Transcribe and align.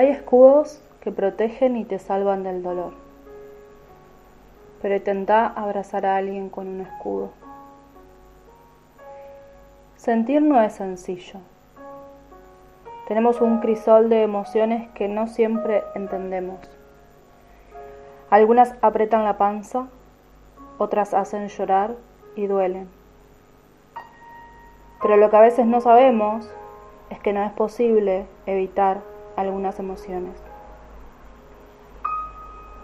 Hay 0.00 0.08
escudos 0.08 0.80
que 1.02 1.12
protegen 1.12 1.76
y 1.76 1.84
te 1.84 1.98
salvan 1.98 2.42
del 2.42 2.62
dolor. 2.62 2.94
Pero 4.80 4.96
intenta 4.96 5.46
abrazar 5.46 6.06
a 6.06 6.16
alguien 6.16 6.48
con 6.48 6.68
un 6.68 6.80
escudo. 6.80 7.32
Sentir 9.96 10.40
no 10.40 10.58
es 10.62 10.72
sencillo. 10.72 11.40
Tenemos 13.08 13.42
un 13.42 13.60
crisol 13.60 14.08
de 14.08 14.22
emociones 14.22 14.88
que 14.94 15.06
no 15.06 15.26
siempre 15.26 15.82
entendemos. 15.94 16.60
Algunas 18.30 18.74
apretan 18.80 19.22
la 19.22 19.36
panza, 19.36 19.88
otras 20.78 21.12
hacen 21.12 21.48
llorar 21.48 21.94
y 22.36 22.46
duelen. 22.46 22.88
Pero 25.02 25.18
lo 25.18 25.28
que 25.28 25.36
a 25.36 25.40
veces 25.40 25.66
no 25.66 25.82
sabemos 25.82 26.50
es 27.10 27.20
que 27.20 27.34
no 27.34 27.42
es 27.42 27.52
posible 27.52 28.24
evitar 28.46 29.19
algunas 29.40 29.78
emociones. 29.78 30.36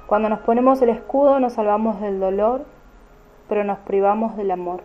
Cuando 0.07 0.29
nos 0.29 0.41
ponemos 0.41 0.81
el 0.83 0.91
escudo 0.91 1.41
nos 1.41 1.55
salvamos 1.55 2.01
del 2.01 2.21
dolor, 2.21 2.65
pero 3.49 3.65
nos 3.65 3.79
privamos 3.79 4.37
del 4.37 4.51
amor. 4.51 4.83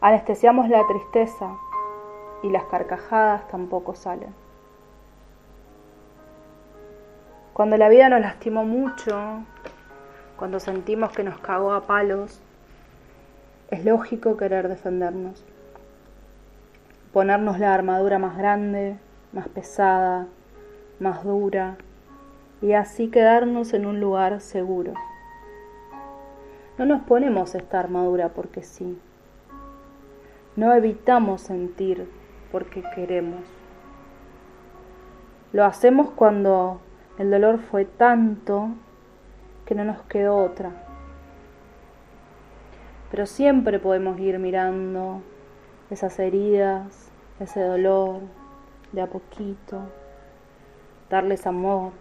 Anestesiamos 0.00 0.68
la 0.68 0.86
tristeza 0.86 1.56
y 2.42 2.50
las 2.50 2.64
carcajadas 2.64 3.46
tampoco 3.48 3.94
salen. 3.94 4.34
Cuando 7.52 7.76
la 7.76 7.88
vida 7.88 8.08
nos 8.08 8.20
lastimó 8.20 8.64
mucho, 8.64 9.40
cuando 10.36 10.58
sentimos 10.58 11.12
que 11.12 11.22
nos 11.22 11.38
cagó 11.38 11.72
a 11.72 11.82
palos, 11.82 12.40
es 13.70 13.84
lógico 13.84 14.36
querer 14.36 14.68
defendernos, 14.68 15.44
ponernos 17.12 17.58
la 17.58 17.74
armadura 17.74 18.18
más 18.18 18.36
grande, 18.36 18.96
más 19.32 19.48
pesada, 19.48 20.26
más 21.00 21.24
dura, 21.24 21.76
y 22.60 22.72
así 22.74 23.08
quedarnos 23.08 23.72
en 23.74 23.86
un 23.86 24.00
lugar 24.00 24.40
seguro. 24.40 24.94
No 26.78 26.86
nos 26.86 27.02
ponemos 27.02 27.54
esta 27.54 27.80
armadura 27.80 28.30
porque 28.30 28.62
sí. 28.62 28.98
No 30.56 30.72
evitamos 30.72 31.42
sentir 31.42 32.08
porque 32.50 32.82
queremos. 32.94 33.40
Lo 35.52 35.64
hacemos 35.64 36.10
cuando 36.10 36.80
el 37.18 37.30
dolor 37.30 37.58
fue 37.58 37.84
tanto 37.84 38.68
que 39.66 39.74
no 39.74 39.84
nos 39.84 40.00
quedó 40.02 40.36
otra. 40.36 40.70
Pero 43.10 43.26
siempre 43.26 43.78
podemos 43.78 44.18
ir 44.18 44.38
mirando 44.38 45.20
esas 45.90 46.18
heridas, 46.18 47.10
ese 47.38 47.60
dolor, 47.60 48.20
de 48.92 49.02
a 49.02 49.06
poquito, 49.06 49.80
darles 51.10 51.46
amor, 51.46 51.92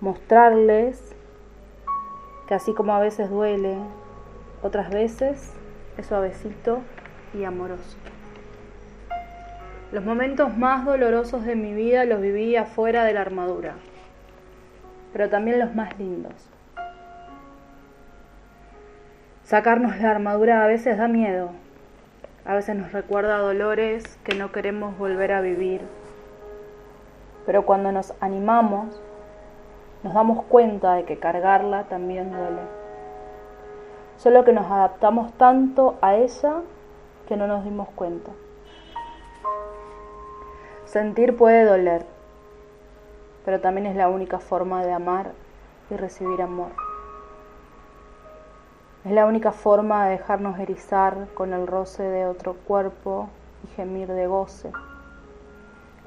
mostrarles 0.00 1.14
que 2.46 2.54
así 2.54 2.74
como 2.74 2.92
a 2.94 3.00
veces 3.00 3.30
duele, 3.30 3.76
otras 4.62 4.90
veces 4.90 5.52
es 5.96 6.06
suavecito 6.06 6.80
y 7.34 7.44
amoroso. 7.44 7.96
Los 9.92 10.04
momentos 10.04 10.56
más 10.56 10.84
dolorosos 10.84 11.44
de 11.44 11.54
mi 11.54 11.74
vida 11.74 12.04
los 12.04 12.20
viví 12.20 12.56
afuera 12.56 13.04
de 13.04 13.12
la 13.12 13.20
armadura, 13.20 13.74
pero 15.12 15.28
también 15.28 15.58
los 15.58 15.74
más 15.74 15.98
lindos. 15.98 16.32
Sacarnos 19.44 20.00
la 20.00 20.12
armadura 20.12 20.64
a 20.64 20.66
veces 20.66 20.96
da 20.96 21.08
miedo, 21.08 21.50
a 22.44 22.54
veces 22.54 22.74
nos 22.76 22.92
recuerda 22.92 23.38
dolores 23.38 24.18
que 24.24 24.34
no 24.34 24.50
queremos 24.50 24.98
volver 24.98 25.32
a 25.32 25.40
vivir, 25.40 25.80
pero 27.46 27.64
cuando 27.64 27.92
nos 27.92 28.14
animamos, 28.20 29.00
nos 30.02 30.14
damos 30.14 30.44
cuenta 30.46 30.94
de 30.94 31.04
que 31.04 31.18
cargarla 31.18 31.84
también 31.84 32.32
duele. 32.32 32.62
Solo 34.16 34.44
que 34.44 34.52
nos 34.52 34.66
adaptamos 34.66 35.32
tanto 35.34 35.96
a 36.00 36.16
ella 36.16 36.62
que 37.28 37.36
no 37.36 37.46
nos 37.46 37.64
dimos 37.64 37.88
cuenta. 37.94 38.32
Sentir 40.84 41.36
puede 41.36 41.64
doler, 41.64 42.04
pero 43.44 43.60
también 43.60 43.86
es 43.86 43.96
la 43.96 44.08
única 44.08 44.38
forma 44.38 44.84
de 44.84 44.92
amar 44.92 45.30
y 45.90 45.96
recibir 45.96 46.42
amor. 46.42 46.81
Es 49.04 49.10
la 49.10 49.26
única 49.26 49.50
forma 49.50 50.04
de 50.04 50.12
dejarnos 50.12 50.60
erizar 50.60 51.26
con 51.34 51.52
el 51.52 51.66
roce 51.66 52.04
de 52.04 52.24
otro 52.26 52.54
cuerpo 52.54 53.28
y 53.64 53.74
gemir 53.74 54.06
de 54.06 54.28
goce. 54.28 54.70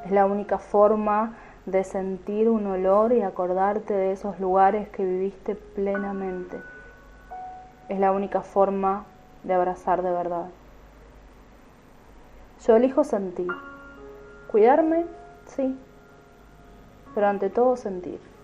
Es 0.06 0.12
la 0.12 0.26
única 0.26 0.60
forma 0.60 1.36
de 1.66 1.84
sentir 1.84 2.48
un 2.48 2.68
olor 2.68 3.12
y 3.12 3.22
acordarte 3.22 3.94
de 3.94 4.14
esos 4.14 4.40
lugares 4.40 4.88
que 4.90 5.04
viviste 5.04 5.56
plenamente. 5.56 6.62
Es 7.90 8.00
la 8.00 8.14
única 8.14 8.42
forma 8.42 9.04
de 9.44 9.54
abrazar 9.54 10.02
de 10.02 10.12
verdad. 10.12 10.46
Yo 12.66 12.78
elijo 12.78 13.04
sentir. 13.04 13.52
Cuidarme, 14.50 15.06
sí, 15.48 15.78
pero 17.14 17.28
ante 17.28 17.50
todo 17.50 17.76
sentir. 17.76 18.35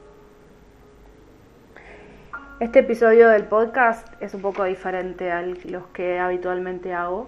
Este 2.62 2.78
episodio 2.78 3.30
del 3.30 3.46
podcast 3.46 4.08
es 4.22 4.36
un 4.36 4.44
poco 4.44 4.66
diferente 4.66 5.32
a 5.32 5.42
los 5.42 5.88
que 5.96 6.20
habitualmente 6.20 6.94
hago 6.94 7.28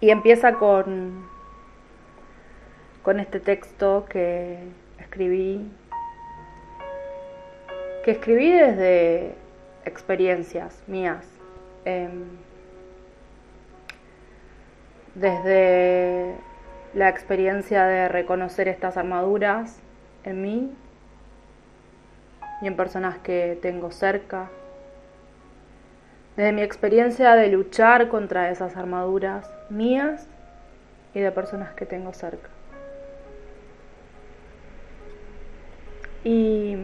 y 0.00 0.10
empieza 0.10 0.54
con, 0.54 1.24
con 3.04 3.20
este 3.20 3.38
texto 3.38 4.06
que 4.08 4.58
escribí, 4.98 5.70
que 8.04 8.10
escribí 8.10 8.50
desde 8.50 9.36
experiencias 9.84 10.82
mías. 10.88 11.24
Em, 11.84 12.24
desde 15.14 16.34
la 16.92 17.08
experiencia 17.08 17.84
de 17.84 18.08
reconocer 18.08 18.66
estas 18.66 18.96
armaduras 18.96 19.78
en 20.24 20.42
mí 20.42 20.72
y 22.60 22.66
en 22.66 22.76
personas 22.76 23.18
que 23.18 23.58
tengo 23.60 23.90
cerca, 23.90 24.50
desde 26.36 26.52
mi 26.52 26.62
experiencia 26.62 27.34
de 27.34 27.48
luchar 27.48 28.08
contra 28.08 28.50
esas 28.50 28.76
armaduras 28.76 29.50
mías 29.68 30.26
y 31.14 31.20
de 31.20 31.30
personas 31.32 31.74
que 31.74 31.86
tengo 31.86 32.12
cerca. 32.12 32.48
Y 36.22 36.76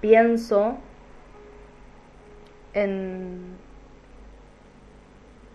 pienso 0.00 0.78
en, 2.72 3.56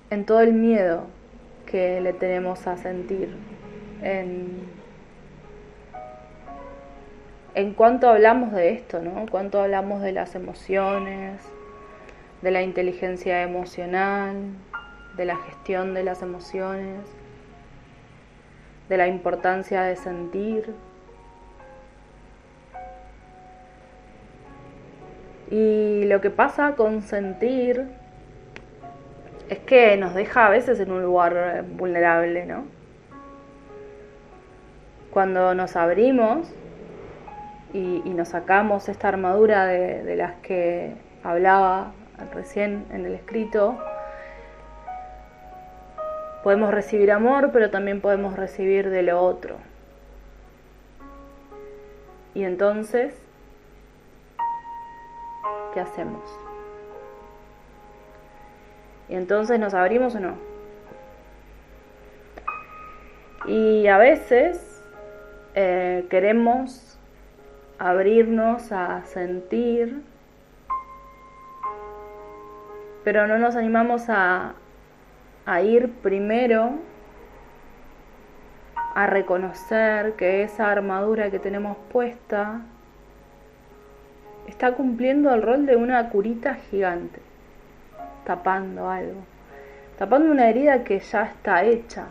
en 0.09 0.25
todo 0.25 0.41
el 0.41 0.53
miedo 0.53 1.05
que 1.65 2.01
le 2.01 2.13
tenemos 2.13 2.67
a 2.67 2.77
sentir, 2.77 3.35
en, 4.01 4.80
en 7.53 7.73
cuánto 7.73 8.09
hablamos 8.09 8.53
de 8.53 8.71
esto, 8.71 9.01
¿no? 9.01 9.25
Cuánto 9.29 9.61
hablamos 9.61 10.01
de 10.01 10.13
las 10.13 10.35
emociones, 10.35 11.41
de 12.41 12.51
la 12.51 12.61
inteligencia 12.61 13.43
emocional, 13.43 14.35
de 15.17 15.25
la 15.25 15.35
gestión 15.35 15.93
de 15.93 16.03
las 16.03 16.21
emociones, 16.21 17.01
de 18.87 18.97
la 18.97 19.07
importancia 19.07 19.83
de 19.83 19.95
sentir. 19.95 20.73
Y 25.49 26.05
lo 26.05 26.21
que 26.21 26.29
pasa 26.29 26.75
con 26.75 27.01
sentir 27.01 27.85
es 29.49 29.59
que 29.59 29.97
nos 29.97 30.13
deja 30.13 30.47
a 30.47 30.49
veces 30.49 30.79
en 30.79 30.91
un 30.91 31.03
lugar 31.03 31.65
vulnerable, 31.75 32.45
¿no? 32.45 32.63
Cuando 35.11 35.53
nos 35.53 35.75
abrimos 35.75 36.53
y, 37.73 38.09
nos 38.09 38.29
sacamos 38.29 38.89
esta 38.89 39.07
armadura 39.07 39.65
de, 39.65 40.15
las 40.15 40.33
que 40.41 40.93
hablaba 41.23 41.93
recién 42.33 42.85
en 42.91 43.05
el 43.05 43.13
escrito, 43.13 43.77
podemos 46.43 46.71
recibir 46.71 47.11
amor, 47.11 47.51
pero 47.51 47.69
también 47.69 48.01
podemos 48.01 48.35
recibir 48.35 48.89
de 48.89 49.03
lo 49.03 49.21
otro. 49.21 49.57
Y 52.33 52.43
entonces, 52.43 53.13
¿qué 55.73 55.79
hacemos? 55.79 56.23
Y 59.09 59.15
entonces 59.15 59.59
nos 59.59 59.73
abrimos 59.73 60.15
o 60.15 60.19
no. 60.19 60.35
Y 63.45 63.87
a 63.87 63.97
veces 63.97 64.81
eh, 65.55 66.05
queremos 66.09 66.99
abrirnos 67.81 68.71
a 68.71 69.03
sentir, 69.05 70.03
pero 73.03 73.25
no 73.25 73.39
nos 73.39 73.55
animamos 73.55 74.05
a, 74.07 74.53
ir 75.63 75.91
primero 76.03 76.73
a 78.93 79.07
reconocer 79.07 80.13
que 80.13 80.43
esa 80.43 80.69
armadura 80.69 81.31
que 81.31 81.39
tenemos 81.39 81.75
puesta 81.91 82.61
está 84.47 84.73
cumpliendo 84.73 85.33
el 85.33 85.41
rol 85.41 85.65
de 85.65 85.75
una 85.75 86.09
curita 86.09 86.59
gigante, 86.69 87.19
tapando 88.25 88.91
algo, 88.91 89.21
tapando 89.97 90.31
una 90.31 90.49
herida 90.49 90.83
que 90.83 90.99
ya 90.99 91.23
está 91.23 91.63
hecha, 91.63 92.09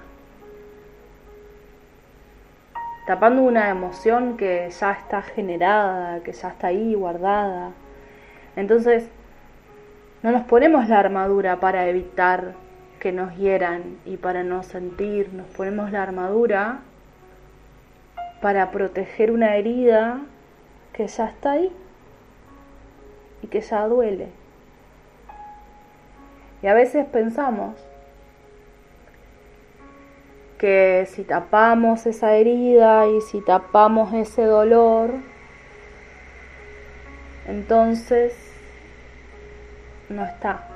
tapando 3.10 3.42
una 3.42 3.70
emoción 3.70 4.36
que 4.36 4.70
ya 4.70 4.92
está 4.92 5.20
generada, 5.20 6.20
que 6.20 6.30
ya 6.30 6.50
está 6.50 6.68
ahí 6.68 6.94
guardada. 6.94 7.72
Entonces, 8.54 9.08
no 10.22 10.30
nos 10.30 10.44
ponemos 10.44 10.88
la 10.88 11.00
armadura 11.00 11.58
para 11.58 11.88
evitar 11.88 12.52
que 13.00 13.10
nos 13.10 13.36
hieran 13.36 13.98
y 14.06 14.16
para 14.16 14.44
no 14.44 14.62
sentir, 14.62 15.32
nos 15.32 15.48
ponemos 15.48 15.90
la 15.90 16.04
armadura 16.04 16.82
para 18.40 18.70
proteger 18.70 19.32
una 19.32 19.56
herida 19.56 20.20
que 20.92 21.08
ya 21.08 21.30
está 21.30 21.50
ahí 21.50 21.72
y 23.42 23.48
que 23.48 23.60
ya 23.60 23.88
duele. 23.88 24.28
Y 26.62 26.68
a 26.68 26.74
veces 26.74 27.06
pensamos 27.06 27.74
que 30.60 31.08
si 31.10 31.24
tapamos 31.24 32.04
esa 32.04 32.34
herida 32.34 33.06
y 33.06 33.22
si 33.22 33.40
tapamos 33.40 34.12
ese 34.12 34.44
dolor, 34.44 35.14
entonces 37.46 38.34
no 40.10 40.22
está. 40.22 40.68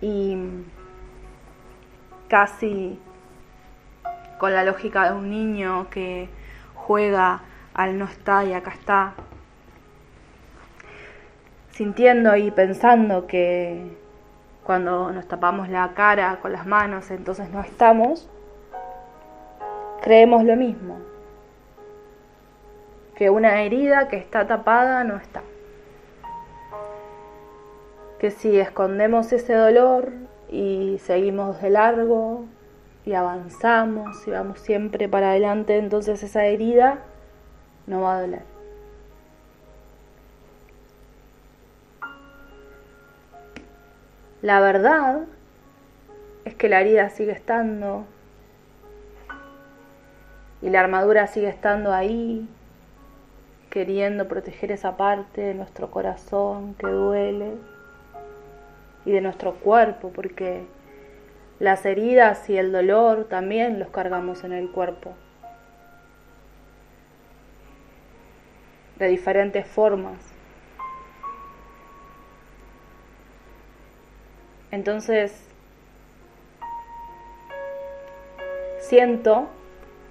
Y 0.00 0.38
casi 2.28 3.00
con 4.38 4.54
la 4.54 4.62
lógica 4.62 5.10
de 5.10 5.18
un 5.18 5.30
niño 5.30 5.90
que 5.90 6.28
juega 6.76 7.40
al 7.74 7.98
no 7.98 8.04
está 8.04 8.44
y 8.44 8.52
acá 8.52 8.70
está, 8.70 9.14
sintiendo 11.72 12.36
y 12.36 12.52
pensando 12.52 13.26
que 13.26 13.98
cuando 14.68 15.10
nos 15.12 15.26
tapamos 15.26 15.70
la 15.70 15.94
cara 15.94 16.40
con 16.42 16.52
las 16.52 16.66
manos 16.66 17.10
entonces 17.10 17.48
no 17.48 17.62
estamos, 17.62 18.28
creemos 20.02 20.44
lo 20.44 20.56
mismo, 20.56 20.98
que 23.14 23.30
una 23.30 23.62
herida 23.62 24.08
que 24.08 24.18
está 24.18 24.46
tapada 24.46 25.04
no 25.04 25.16
está 25.16 25.40
que 28.18 28.30
si 28.30 28.60
escondemos 28.60 29.32
ese 29.32 29.54
dolor 29.54 30.12
y 30.50 30.98
seguimos 30.98 31.62
de 31.62 31.70
largo 31.70 32.44
y 33.06 33.14
avanzamos 33.14 34.28
y 34.28 34.32
vamos 34.32 34.60
siempre 34.60 35.08
para 35.08 35.30
adelante, 35.30 35.78
entonces 35.78 36.22
esa 36.22 36.44
herida 36.44 36.98
no 37.86 38.02
va 38.02 38.18
a 38.18 38.20
doler. 38.20 38.57
La 44.40 44.60
verdad 44.60 45.24
es 46.44 46.54
que 46.54 46.68
la 46.68 46.80
herida 46.80 47.10
sigue 47.10 47.32
estando 47.32 48.04
y 50.62 50.70
la 50.70 50.78
armadura 50.78 51.26
sigue 51.26 51.48
estando 51.48 51.92
ahí, 51.92 52.48
queriendo 53.68 54.28
proteger 54.28 54.70
esa 54.70 54.96
parte 54.96 55.40
de 55.40 55.54
nuestro 55.54 55.90
corazón 55.90 56.74
que 56.74 56.86
duele 56.86 57.54
y 59.04 59.10
de 59.10 59.20
nuestro 59.20 59.54
cuerpo, 59.54 60.12
porque 60.14 60.66
las 61.58 61.84
heridas 61.84 62.48
y 62.48 62.56
el 62.56 62.70
dolor 62.70 63.24
también 63.24 63.80
los 63.80 63.88
cargamos 63.88 64.44
en 64.44 64.52
el 64.52 64.70
cuerpo. 64.70 65.14
De 69.00 69.08
diferentes 69.08 69.66
formas. 69.66 70.37
Entonces, 74.70 75.32
siento, 78.80 79.48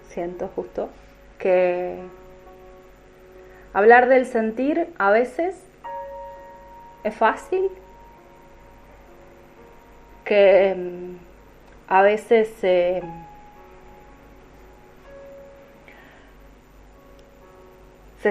siento 0.09 0.47
justo, 0.55 0.89
que 1.37 1.99
hablar 3.73 4.07
del 4.07 4.25
sentir 4.25 4.87
a 4.97 5.11
veces 5.11 5.55
es 7.03 7.15
fácil 7.15 7.69
que 10.25 10.69
em, 10.69 11.17
a 11.87 12.01
veces 12.01 12.49
se 12.59 13.01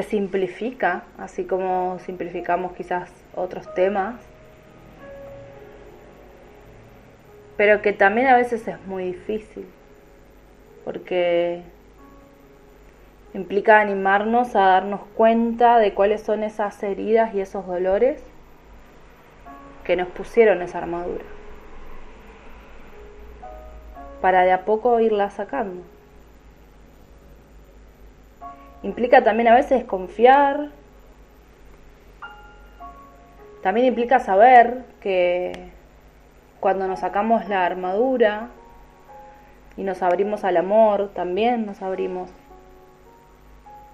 simplifica, 0.03 1.05
así 1.17 1.45
como 1.45 1.99
simplificamos 2.01 2.73
quizás 2.73 3.11
otros 3.35 3.73
temas, 3.75 4.21
pero 7.57 7.83
que 7.83 7.93
también 7.93 8.27
a 8.27 8.37
veces 8.37 8.67
es 8.69 8.81
muy 8.87 9.05
difícil, 9.05 9.67
porque 10.85 11.63
implica 13.35 13.81
animarnos 13.81 14.57
a 14.57 14.67
darnos 14.67 15.01
cuenta 15.15 15.79
de 15.79 15.95
cuáles 15.95 16.23
son 16.23 16.43
esas 16.43 16.83
heridas 16.83 17.35
y 17.35 17.41
esos 17.41 17.67
dolores 17.67 18.23
que 19.85 19.97
nos 19.97 20.09
pusieron 20.09 20.63
esa 20.63 20.79
armadura 20.79 21.25
para 24.21 24.43
de 24.43 24.53
a 24.53 24.65
poco 24.65 24.99
irla 25.01 25.31
sacando. 25.31 25.83
Implica 28.83 29.23
también 29.23 29.49
a 29.49 29.55
veces 29.55 29.85
confiar, 29.85 30.71
también 33.63 33.87
implica 33.87 34.21
saber 34.21 34.85
que 35.01 35.71
cuando 36.61 36.87
nos 36.89 37.01
sacamos 37.01 37.49
la 37.49 37.65
armadura 37.65 38.49
y 39.77 39.83
nos 39.83 40.03
abrimos 40.03 40.45
al 40.45 40.57
amor, 40.57 41.11
también 41.15 41.67
nos 41.67 41.83
abrimos 41.83 42.31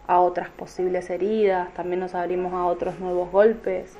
a 0.07 0.21
otras 0.21 0.49
posibles 0.51 1.11
heridas, 1.11 1.73
también 1.75 2.01
nos 2.01 2.15
abrimos 2.15 2.53
a 2.53 2.65
otros 2.65 2.99
nuevos 2.99 3.31
golpes. 3.31 3.97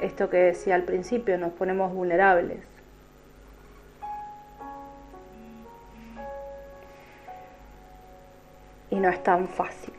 Esto 0.00 0.28
que 0.30 0.38
decía 0.38 0.74
al 0.74 0.82
principio, 0.82 1.38
nos 1.38 1.52
ponemos 1.52 1.92
vulnerables. 1.92 2.72
y 8.92 8.96
no 8.96 9.08
es 9.08 9.22
tan 9.22 9.48
fácil. 9.48 9.94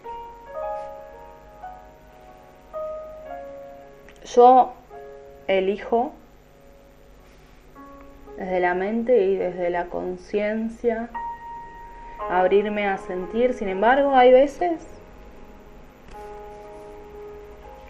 Yo 4.23 4.73
elijo 5.47 6.13
desde 8.37 8.59
la 8.59 8.73
mente 8.73 9.25
y 9.25 9.35
desde 9.35 9.69
la 9.69 9.85
conciencia 9.85 11.09
abrirme 12.29 12.87
a 12.87 12.97
sentir, 12.97 13.53
sin 13.53 13.69
embargo 13.69 14.15
hay 14.15 14.31
veces 14.31 14.81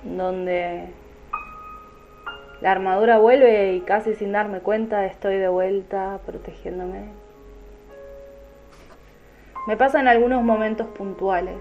donde 0.04 0.88
la 2.62 2.72
armadura 2.72 3.18
vuelve 3.18 3.74
y 3.74 3.82
casi 3.82 4.16
sin 4.16 4.32
darme 4.32 4.60
cuenta 4.60 5.06
estoy 5.06 5.38
de 5.38 5.48
vuelta 5.48 6.20
protegiéndome. 6.26 7.06
Me 9.68 9.78
pasa 9.78 10.00
en 10.00 10.08
algunos 10.08 10.44
momentos 10.44 10.88
puntuales. 10.88 11.56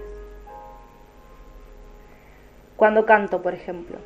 Cuando 2.75 3.05
canto, 3.05 3.41
por 3.41 3.53
ejemplo. 3.53 3.97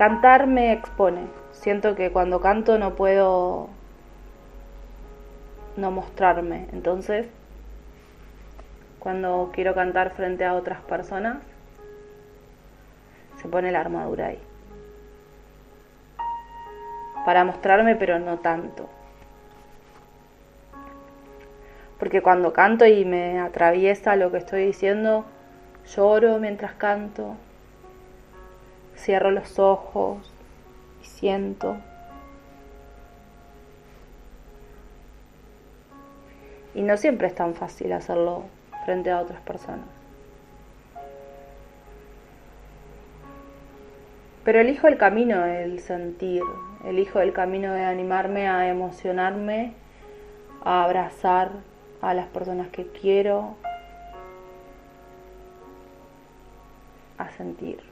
Cantar 0.00 0.46
me 0.46 0.72
expone. 0.72 1.26
Siento 1.52 1.94
que 1.94 2.10
cuando 2.10 2.40
canto 2.40 2.78
no 2.78 2.94
puedo 2.94 3.68
no 5.76 5.90
mostrarme. 5.90 6.68
Entonces, 6.72 7.26
cuando 8.98 9.50
quiero 9.52 9.74
cantar 9.74 10.14
frente 10.14 10.46
a 10.46 10.54
otras 10.54 10.80
personas, 10.80 11.42
se 13.36 13.46
pone 13.46 13.70
la 13.72 13.80
armadura 13.80 14.28
ahí. 14.28 14.38
Para 17.26 17.44
mostrarme, 17.44 17.94
pero 17.94 18.18
no 18.18 18.38
tanto 18.38 18.88
porque 21.98 22.22
cuando 22.22 22.54
canto 22.54 22.86
y 22.86 23.04
me 23.04 23.38
atraviesa 23.38 24.16
lo 24.16 24.30
que 24.30 24.38
estoy 24.38 24.64
diciendo, 24.64 25.26
lloro 25.94 26.38
mientras 26.38 26.72
canto, 26.72 27.36
cierro 29.00 29.30
los 29.30 29.58
ojos 29.58 30.32
y 31.02 31.06
siento. 31.06 31.76
Y 36.74 36.82
no 36.82 36.96
siempre 36.96 37.26
es 37.26 37.34
tan 37.34 37.54
fácil 37.54 37.92
hacerlo 37.92 38.44
frente 38.84 39.10
a 39.10 39.20
otras 39.20 39.40
personas. 39.40 39.86
Pero 44.44 44.60
elijo 44.60 44.88
el 44.88 44.96
camino 44.96 45.42
del 45.42 45.80
sentir, 45.80 46.42
elijo 46.84 47.20
el 47.20 47.32
camino 47.32 47.72
de 47.74 47.84
animarme 47.84 48.48
a 48.48 48.68
emocionarme, 48.68 49.74
a 50.64 50.84
abrazar 50.84 51.50
a 52.00 52.14
las 52.14 52.26
personas 52.28 52.68
que 52.68 52.86
quiero, 52.86 53.56
a 57.18 57.30
sentir. 57.30 57.89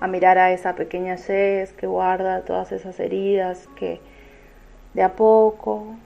A 0.00 0.06
mirar 0.06 0.38
a 0.38 0.52
esa 0.52 0.74
pequeña 0.74 1.16
Jess 1.16 1.72
que 1.72 1.86
guarda 1.86 2.44
todas 2.44 2.70
esas 2.70 3.00
heridas 3.00 3.68
que 3.74 4.00
de 4.94 5.02
a 5.02 5.16
poco 5.16 5.96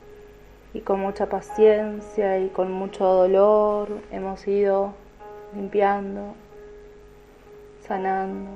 y 0.72 0.80
con 0.80 1.00
mucha 1.00 1.26
paciencia 1.26 2.38
y 2.38 2.48
con 2.48 2.72
mucho 2.72 3.04
dolor 3.04 4.00
hemos 4.10 4.46
ido 4.48 4.94
limpiando, 5.54 6.34
sanando. 7.86 8.50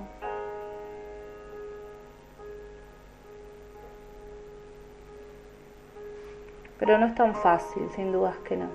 Pero 6.79 6.99
no 6.99 7.07
es 7.07 7.15
tan 7.15 7.35
fácil, 7.35 7.89
sin 7.95 8.13
dudas 8.13 8.37
que 8.39 8.57
no. 8.57 8.69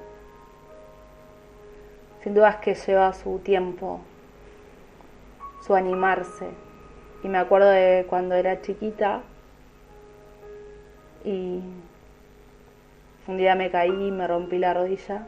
Sin 2.22 2.34
dudas 2.34 2.58
que 2.58 2.76
lleva 2.76 3.14
su 3.14 3.40
tiempo, 3.40 4.02
su 5.62 5.76
animarse. 5.76 6.50
Y 7.24 7.28
me 7.28 7.38
acuerdo 7.38 7.70
de 7.70 8.06
cuando 8.10 8.36
era 8.36 8.62
chiquita 8.62 9.22
y 11.24 11.62
un 13.28 13.38
día 13.38 13.56
me 13.56 13.70
caí 13.70 14.08
y 14.08 14.12
me 14.12 14.28
rompí 14.28 14.58
la 14.58 14.74
rodilla. 14.74 15.28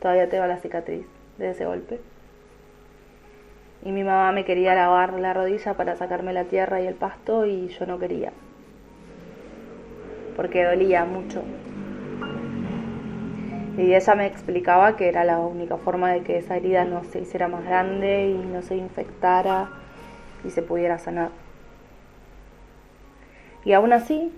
Todavía 0.00 0.28
tengo 0.28 0.46
la 0.46 0.58
cicatriz 0.58 1.06
de 1.38 1.50
ese 1.50 1.64
golpe. 1.64 2.00
Y 3.84 3.92
mi 3.92 4.04
mamá 4.04 4.32
me 4.32 4.44
quería 4.44 4.74
lavar 4.74 5.12
la 5.14 5.34
rodilla 5.34 5.74
para 5.74 5.96
sacarme 5.96 6.32
la 6.32 6.44
tierra 6.44 6.80
y 6.80 6.86
el 6.86 6.94
pasto 6.94 7.46
y 7.46 7.68
yo 7.68 7.86
no 7.86 7.98
quería. 7.98 8.32
Porque 10.36 10.64
dolía 10.64 11.04
mucho. 11.04 11.42
Y 13.76 13.94
ella 13.94 14.14
me 14.14 14.26
explicaba 14.26 14.96
que 14.96 15.08
era 15.08 15.24
la 15.24 15.38
única 15.38 15.78
forma 15.78 16.12
de 16.12 16.22
que 16.22 16.36
esa 16.36 16.56
herida 16.56 16.84
no 16.84 17.04
se 17.04 17.20
hiciera 17.20 17.48
más 17.48 17.64
grande 17.64 18.28
y 18.28 18.34
no 18.34 18.60
se 18.62 18.76
infectara 18.76 19.70
y 20.44 20.50
se 20.50 20.62
pudiera 20.62 20.98
sanar. 20.98 21.30
Y 23.64 23.72
aún 23.72 23.92
así, 23.92 24.32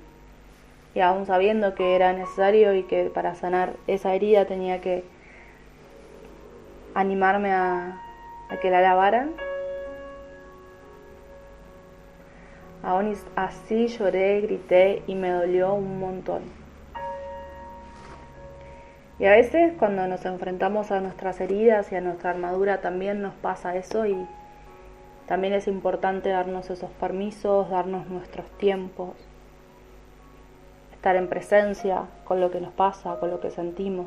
y 0.95 1.01
aún 1.01 1.27
sabiendo 1.27 1.75
que 1.75 1.97
era 1.97 2.13
necesario 2.13 2.75
y 2.75 2.85
que 2.85 3.07
para 3.07 3.35
sanar 3.35 3.75
esa 3.87 4.15
herida 4.15 4.45
tenía 4.45 4.81
que 4.81 5.05
animarme 6.95 7.53
a, 7.53 8.01
que 8.63 8.71
la 8.71 8.81
lavaran. 8.81 9.33
Aún 12.85 13.17
así 13.35 13.89
lloré, 13.89 14.43
grité 14.43 15.03
y 15.07 15.17
me 15.17 15.31
dolió 15.31 15.75
un 15.75 15.99
montón. 15.99 16.64
Y 19.19 19.27
a 19.27 19.31
veces 19.31 19.75
cuando 19.79 20.07
nos 20.09 20.25
enfrentamos 20.25 20.91
a 20.91 21.01
nuestras 21.01 21.41
heridas 21.41 21.93
y 21.93 21.97
a 21.97 22.01
nuestra 22.01 22.31
armadura 22.31 22.81
también 22.81 23.23
nos 23.23 23.35
pasa 23.35 23.77
eso 23.77 24.07
y 24.07 24.27
también 25.27 25.55
es 25.55 25.69
importante 25.69 26.31
darnos 26.31 26.69
esos 26.69 26.91
permisos, 26.91 27.71
darnos 27.71 28.09
nuestros 28.09 28.51
tiempos, 28.59 29.13
estar 30.93 31.15
en 31.15 31.29
presencia 31.29 32.03
con 32.25 32.41
lo 32.41 32.51
que 32.51 32.61
nos 32.61 32.73
pasa, 32.73 33.19
con 33.21 33.31
lo 33.31 33.41
que 33.41 33.51
sentimos. 33.51 34.07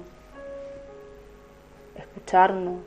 Escucharnos, 1.95 2.81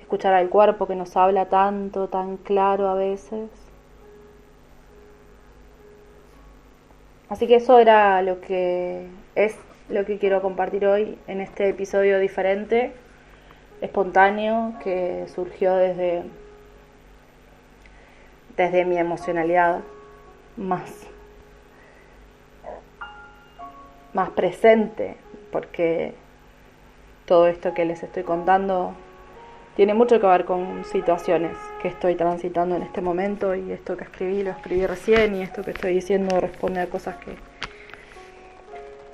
escuchar 0.00 0.32
al 0.32 0.48
cuerpo 0.48 0.86
que 0.86 0.96
nos 0.96 1.14
habla 1.16 1.46
tanto, 1.46 2.08
tan 2.08 2.38
claro 2.38 2.88
a 2.88 2.94
veces. 2.94 3.50
Así 7.28 7.46
que 7.46 7.56
eso 7.56 7.78
era 7.78 8.22
lo 8.22 8.40
que 8.40 9.06
es 9.34 9.54
lo 9.88 10.04
que 10.04 10.18
quiero 10.18 10.42
compartir 10.42 10.86
hoy 10.86 11.18
en 11.26 11.40
este 11.40 11.68
episodio 11.68 12.18
diferente, 12.18 12.92
espontáneo, 13.80 14.74
que 14.82 15.26
surgió 15.34 15.76
desde, 15.76 16.24
desde 18.56 18.84
mi 18.84 18.98
emocionalidad 18.98 19.80
más, 20.56 21.06
más 24.12 24.30
presente, 24.30 25.16
porque 25.50 26.14
todo 27.24 27.46
esto 27.46 27.72
que 27.72 27.84
les 27.84 28.02
estoy 28.02 28.24
contando 28.24 28.94
tiene 29.76 29.94
mucho 29.94 30.20
que 30.20 30.26
ver 30.26 30.44
con 30.44 30.84
situaciones 30.84 31.56
que 31.80 31.88
estoy 31.88 32.16
transitando 32.16 32.74
en 32.74 32.82
este 32.82 33.00
momento 33.00 33.54
y 33.54 33.70
esto 33.70 33.96
que 33.96 34.04
escribí 34.04 34.42
lo 34.42 34.50
escribí 34.50 34.84
recién 34.86 35.36
y 35.36 35.42
esto 35.42 35.62
que 35.62 35.70
estoy 35.70 35.94
diciendo 35.94 36.40
responde 36.40 36.80
a 36.80 36.86
cosas 36.86 37.16
que 37.16 37.36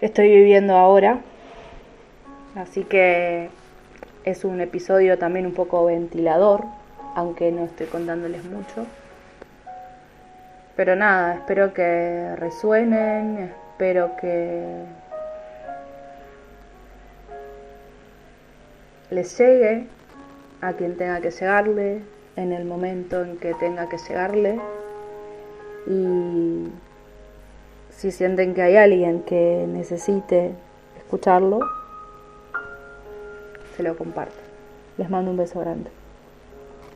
estoy 0.04 0.28
viviendo 0.28 0.76
ahora. 0.76 1.20
Así 2.54 2.84
que 2.84 3.48
es 4.24 4.44
un 4.44 4.60
episodio 4.60 5.18
también 5.18 5.46
un 5.46 5.54
poco 5.54 5.84
ventilador, 5.86 6.64
aunque 7.14 7.50
no 7.50 7.64
estoy 7.64 7.86
contándoles 7.86 8.44
mucho. 8.44 8.86
Pero 10.76 10.94
nada, 10.94 11.34
espero 11.34 11.72
que 11.72 12.36
resuenen, 12.36 13.50
espero 13.70 14.16
que 14.20 14.84
les 19.10 19.38
llegue 19.38 19.86
a 20.60 20.72
quien 20.74 20.96
tenga 20.96 21.20
que 21.20 21.30
llegarle, 21.30 22.02
en 22.36 22.52
el 22.52 22.64
momento 22.64 23.22
en 23.22 23.36
que 23.38 23.54
tenga 23.54 23.88
que 23.88 23.96
llegarle. 23.98 24.60
Y 25.86 26.68
si 28.04 28.10
sienten 28.10 28.52
que 28.52 28.60
hay 28.60 28.76
alguien 28.76 29.22
que 29.22 29.64
necesite 29.66 30.50
escucharlo, 30.98 31.60
se 33.78 33.82
lo 33.82 33.96
comparto. 33.96 34.34
Les 34.98 35.08
mando 35.08 35.30
un 35.30 35.38
beso 35.38 35.58
grande. 35.60 35.88